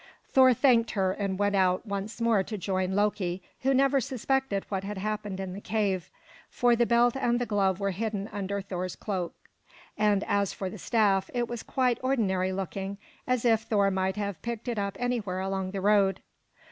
Thor 0.25 0.51
thanked 0.55 0.89
her 0.97 1.11
and 1.11 1.37
went 1.37 1.55
out 1.55 1.85
once 1.85 2.19
more 2.19 2.41
to 2.41 2.57
join 2.57 2.95
Loki, 2.95 3.43
who 3.59 3.71
never 3.71 4.01
suspected 4.01 4.65
what 4.67 4.83
had 4.83 4.97
happened 4.97 5.39
in 5.39 5.53
the 5.53 5.61
cave. 5.61 6.09
For 6.49 6.75
the 6.75 6.87
belt 6.87 7.15
and 7.15 7.37
the 7.37 7.45
glove 7.45 7.79
were 7.79 7.91
hidden 7.91 8.27
under 8.33 8.61
Thor's 8.61 8.95
cloak. 8.95 9.35
And 9.95 10.23
as 10.23 10.53
for 10.53 10.71
the 10.71 10.79
staff, 10.79 11.29
it 11.35 11.47
was 11.47 11.61
quite 11.61 11.99
ordinary 12.01 12.51
looking, 12.51 12.97
as 13.27 13.45
if 13.45 13.61
Thor 13.61 13.91
might 13.91 14.15
have 14.15 14.41
picked 14.41 14.67
it 14.67 14.79
up 14.79 14.97
anywhere 14.99 15.39
along 15.39 15.69
the 15.69 15.81
road. 15.81 16.21